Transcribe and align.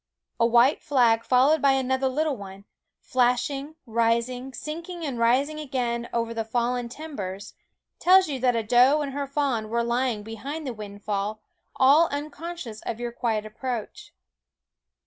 A 0.39 0.47
white 0.47 0.81
flag 0.81 1.23
followed 1.23 1.61
by 1.61 1.73
another 1.73 2.09
little 2.09 2.35
one, 2.35 2.65
flashing, 3.01 3.75
rising, 3.85 4.51
sinking 4.51 5.05
and 5.05 5.19
rising 5.19 5.59
again 5.59 6.09
over 6.11 6.33
the 6.33 6.43
fallen 6.43 6.89
timber, 6.89 7.37
tells 7.99 8.27
you 8.27 8.39
that 8.39 8.55
a 8.55 8.63
doe 8.63 9.01
and 9.03 9.13
her 9.13 9.27
fawn 9.27 9.69
were 9.69 9.83
lying 9.83 10.23
behind 10.23 10.65
the 10.65 10.73
windfall, 10.73 11.39
all 11.75 12.07
unconscious 12.07 12.81
of 12.81 12.99
your 12.99 13.11
quiet 13.11 13.45
approach. 13.45 14.11